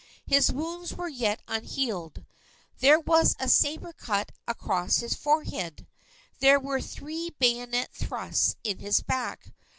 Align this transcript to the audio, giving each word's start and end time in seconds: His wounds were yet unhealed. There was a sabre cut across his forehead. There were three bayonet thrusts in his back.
His 0.25 0.51
wounds 0.51 0.95
were 0.95 1.07
yet 1.07 1.43
unhealed. 1.47 2.25
There 2.79 2.99
was 2.99 3.35
a 3.39 3.47
sabre 3.47 3.93
cut 3.93 4.31
across 4.47 4.97
his 4.97 5.13
forehead. 5.13 5.85
There 6.39 6.59
were 6.59 6.81
three 6.81 7.29
bayonet 7.37 7.91
thrusts 7.93 8.55
in 8.63 8.79
his 8.79 9.01
back. 9.03 9.51